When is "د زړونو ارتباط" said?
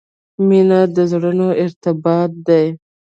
0.95-2.31